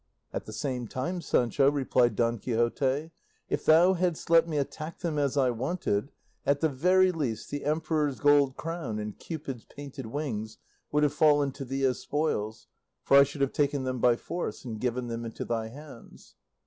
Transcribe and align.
'""At 0.33 0.45
the 0.45 0.51
same 0.51 0.87
time, 0.87 1.21
Sancho," 1.21 1.69
replied 1.69 2.15
Don 2.15 2.39
Quixote, 2.39 3.11
"if 3.49 3.63
thou 3.65 3.93
hadst 3.93 4.31
let 4.31 4.47
me 4.47 4.57
attack 4.57 5.01
them 5.01 5.19
as 5.19 5.37
I 5.37 5.51
wanted, 5.51 6.11
at 6.43 6.59
the 6.59 6.69
very 6.69 7.11
least 7.11 7.51
the 7.51 7.63
emperor's 7.65 8.19
gold 8.19 8.57
crown 8.57 8.97
and 8.97 9.15
Cupid's 9.19 9.65
painted 9.65 10.07
wings 10.07 10.57
would 10.91 11.03
have 11.03 11.13
fallen 11.13 11.51
to 11.51 11.63
thee 11.65 11.83
as 11.85 11.99
spoils, 11.99 12.65
for 13.03 13.15
I 13.15 13.21
should 13.21 13.41
have 13.41 13.53
taken 13.53 13.83
them 13.83 13.99
by 13.99 14.15
force 14.15 14.65
and 14.65 14.79
given 14.81 15.05
them 15.05 15.23
into 15.23 15.45
thy 15.45 15.67
hands." 15.67 16.33